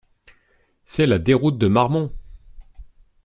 [0.87, 2.11] C'est la déroute de Marmont!